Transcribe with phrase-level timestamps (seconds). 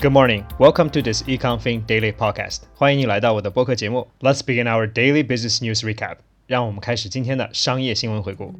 [0.00, 0.44] Good morning.
[0.58, 2.62] Welcome to this EconFin Daily Podcast.
[2.74, 4.08] 欢迎你来到我的播客节目。
[4.20, 6.16] Let's begin our daily business news recap.
[6.46, 8.54] 让我们开始今天的商业新闻回顾。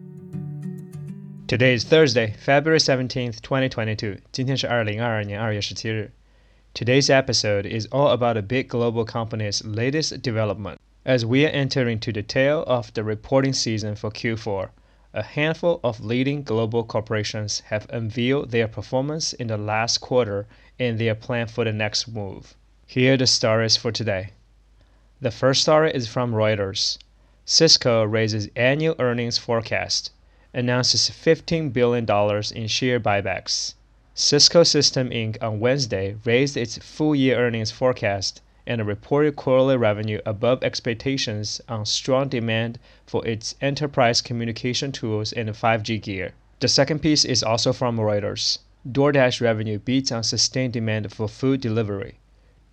[1.49, 4.19] Today is Thursday, February 17th, 2022.
[4.31, 6.13] 今天是二零二二年二月十七日。
[6.75, 10.79] Today's episode is all about a big global company's latest development.
[11.05, 14.69] As we are entering to the tail of the reporting season for Q4,
[15.18, 20.46] a handful of leading global corporations have unveiled their performance in the last quarter
[20.78, 22.54] and their plan for the next move.
[22.86, 24.30] Here are the stories for today.
[25.20, 27.00] The first story is from Reuters.
[27.46, 30.12] Cisco raises annual earnings forecast,
[30.54, 32.06] announces $15 billion
[32.54, 33.74] in share buybacks.
[34.14, 35.42] Cisco System Inc.
[35.42, 41.60] on Wednesday raised its full year earnings forecast and a reported quarterly revenue above expectations
[41.68, 46.34] on strong demand for its enterprise communication tools and 5G gear.
[46.60, 48.60] The second piece is also from Reuters.
[48.88, 52.20] DoorDash revenue beats on sustained demand for food delivery.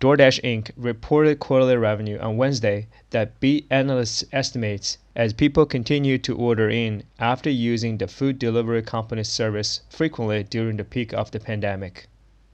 [0.01, 0.71] DoorDash Inc.
[0.75, 7.03] reported quarterly revenue on Wednesday that beat analysts' estimates as people continue to order in
[7.17, 12.07] after using the food delivery company's service frequently during the peak of the pandemic.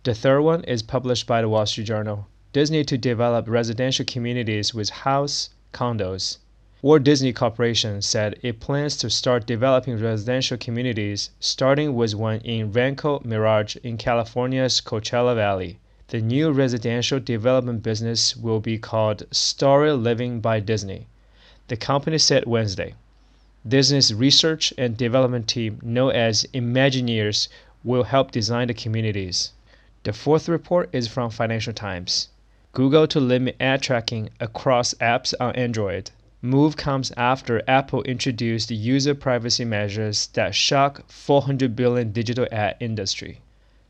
[0.03, 2.27] The third one is published by the Wall Street Journal.
[2.53, 6.37] Disney to develop residential communities with house condos.
[6.81, 12.73] Walt Disney Corporation said it plans to start developing residential communities, starting with one in
[12.73, 15.79] Rancho Mirage in California's Coachella Valley.
[16.09, 21.07] The new residential development business will be called Story Living by Disney.
[21.69, 22.95] The company said Wednesday.
[23.65, 27.47] Disney's research and development team, known as Imagineers,
[27.85, 29.53] will help design the communities.
[30.03, 32.27] The fourth report is from Financial Times.
[32.73, 36.09] Google to limit ad tracking across apps on Android.
[36.41, 43.41] Move comes after Apple introduced user privacy measures that shock 400 billion digital ad industry.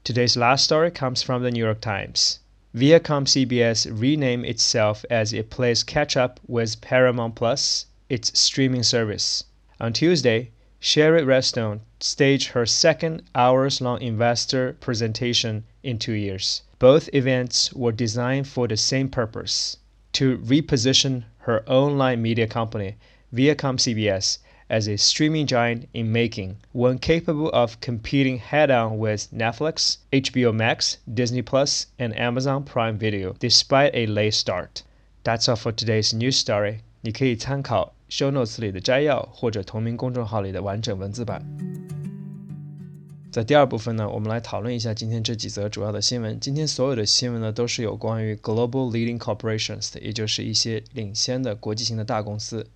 [0.03, 2.39] Today's last story comes from the New York Times.
[2.75, 9.43] Viacom CBS renamed itself as it plays catch up with Paramount Plus, its streaming service.
[9.79, 10.49] On Tuesday,
[10.83, 16.63] Shari Redstone staged her second hours long investor presentation in two years.
[16.79, 19.77] Both events were designed for the same purpose
[20.13, 22.95] to reposition her online media company,
[23.31, 24.39] Viacom CBS,
[24.71, 30.51] as a streaming giant in making, one capable of competing head on with Netflix, HBO
[30.51, 34.81] Max, Disney Plus, and Amazon Prime Video, despite a late start.
[35.23, 36.79] That's all for today's news story.
[37.03, 41.41] 你可以参考 show notes 里的摘要，或者同名公众号里的完整文字版。
[43.31, 46.37] 在第二部分呢，我们来讨论一下今天这几则主要的新闻。
[46.37, 52.67] 今天所有的新闻呢，都是有关于 global leading corporations 的，也就是一些领先的国际性的大公司。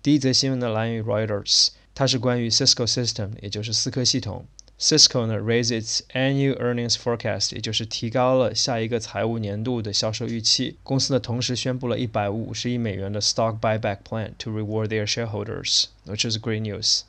[0.00, 4.46] 第一则新闻呢来源于 Reuters，它是关于 Cisco System，也就是思科系统。
[4.80, 10.76] Cisco 呢 raise its annual earnings forecast，也就是提高了下一个财务年度的销售预期。
[10.84, 17.00] 公司呢同时宣布了一百五十亿美元的 stock buyback plan to reward their shareholders，which is great news。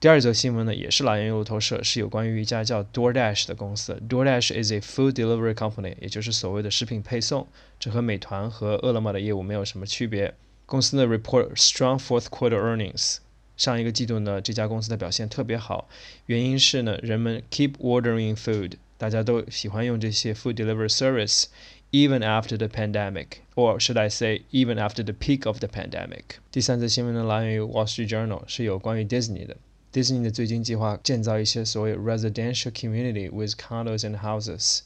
[0.00, 4.00] 第二则新闻呢也是来源于路透社，是有关于一家叫 DoorDash 的公司。
[4.08, 7.46] DoorDash is a food delivery company，也就是所谓的食品配送，
[7.78, 10.34] 这和美团和饿了么的业务没有什么区别。
[10.64, 13.18] 公司呢 report strong fourth quarter earnings。
[13.55, 15.89] 上一个季度呢，这家公司的表现特别好，
[16.27, 25.13] 原因是呢，人们 keep ordering food，大家都喜欢用这些 food delivery service，even after the pandemic，or should I say even after the
[25.13, 26.37] peak of the pandemic。
[26.51, 29.57] 第三则新闻呢，来源于 Wall Street Journal，是有关于 Disney 的。
[29.91, 34.81] Disney 的最近计划建造一些所谓 residential community with condos and houses。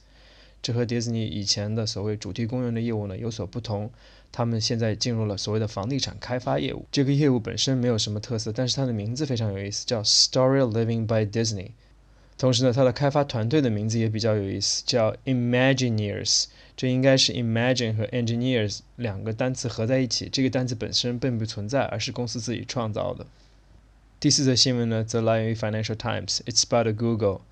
[0.66, 3.88] 这和迪士尼以前的所谓主题公园的业务呢有所不同，
[4.32, 6.84] 他们现在进入了所谓的房地产开发业务。
[6.91, 11.71] 这个业务本身没有什么特色，但是它的名字非常有意思，叫 Story Living by Disney。
[12.37, 16.47] 同时呢，它的开发团队的名字也比较有意思，叫 Imagineers。
[16.77, 23.25] 这应该是 Imagine 和 Engineers 两个单词合在一起，这个单词本身并不存在，而是公司自己创造的。
[24.19, 26.41] 第四则新闻呢，则来源于 Financial Times。
[26.44, 27.43] It's about Google。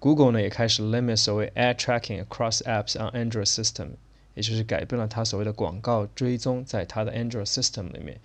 [0.00, 3.90] Google 呢也开始 limit 所谓 ad tracking across apps on Android system，
[4.34, 8.18] 也就是改变了它所谓的广告追踪在它的 Android system 里面。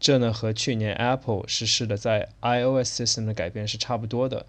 [0.00, 4.46] 这呢和去年 Apple 实施的在 iOS system 的改变是差不多的。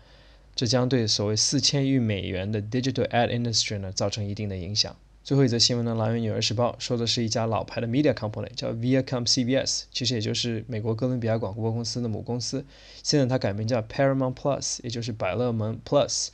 [0.56, 4.96] 这将对所谓四千亿美元的 digital ad industry 呢造成一定的影响。
[5.24, 12.66] 最后一则新闻呢来源《纽约时报》，说的是一家老牌的 media company 叫 Viacom CBS，其实也就是美国哥伦比亚广播公司的母公司。
[13.04, 16.30] 现在它改名叫 Paramount Plus，也就是百乐门 Plus。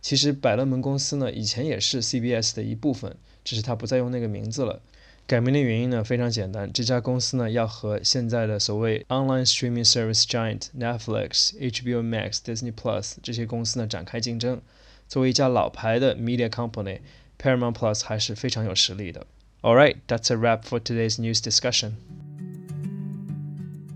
[0.00, 4.80] 其实百乐门公司呢，以前也是 CBS 的一部分，只是它不再用那个名字了。
[5.26, 14.60] 改名的原因呢非常简单，这家公司呢要和现在的所谓 online streaming service giant Netflix、HBO Max、Disney Plus 这些公司呢展开竞争。
[15.06, 19.26] 作为一家老牌的 media company，Paramount Plus 还是非常有实力的。
[19.62, 21.92] All right, that's a wrap for today's news discussion.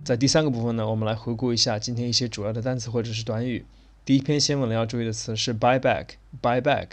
[0.05, 3.65] 在第三个部分呢，我们来回顾一下今天一些主要的单词或者是短语。
[4.07, 6.89] 第一篇新闻里要注意的词是 buy back，buy back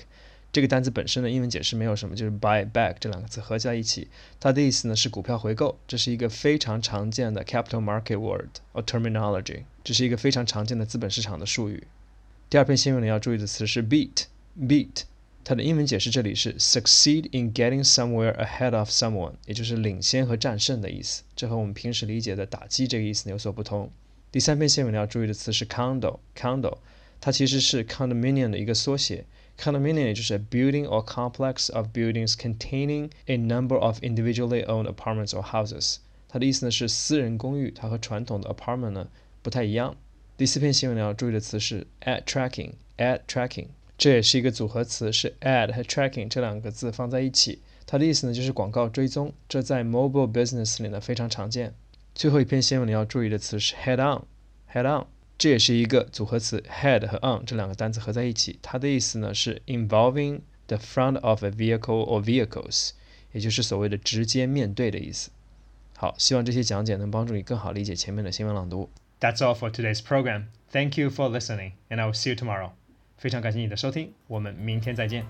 [0.53, 4.07] 这个单词本身的英文解释没有什么，就是 buy back 这两个词合在一起，
[4.39, 11.85] 它的意思呢是股票回购，这是一个非常常见的 capital market word or terminology，这是一个非常常见的资本市场的术语。
[12.49, 15.03] 第二篇新闻里要注意的词是 beat，beat。
[15.43, 21.23] 它的英文解释这里是 succeed in getting somewhere ahead of someone，也就是领先和战胜的意思。
[21.35, 23.91] 这和我们平时理解的打击这个意思有所不同。
[24.31, 26.77] 第三篇新闻里要注意的词是 condo，condo，
[27.21, 29.23] 它其实是 condominium 的一个缩写。
[29.57, 35.97] Condominium 就是 building or complex of buildings containing a number of individually owned apartments or houses。
[36.27, 39.07] 它的意思呢是私人公寓，它和传统的 apartment 呢
[39.43, 39.95] 不太一样。
[40.35, 42.71] 第四篇新闻你要注意的词是 ad tracking。
[42.97, 43.67] ad tracking
[43.97, 51.75] 这也是一个组合词，是 ad 和 tracking 这两个字放在一起，它的意思呢就是广告追踪，这在 mobile business 里呢非常常见。
[52.15, 54.23] 最后一篇新闻你要注意的词是 head on。
[54.73, 55.05] head on
[55.41, 62.91] 这也是一个组合词，head 和 on 这两个单词合在一起，它的意思呢是 involving the front of a vehicle or vehicles，
[63.31, 65.31] 也就是所谓的直接面对的意思。
[65.97, 68.91] 好，希望这些讲解能帮助你更好理解前面的新闻朗读。
[69.19, 70.43] That's all for today's program.
[70.71, 72.73] Thank you for listening, and I will see you tomorrow.
[73.17, 75.25] 非常感谢你的收听，我们明天再见。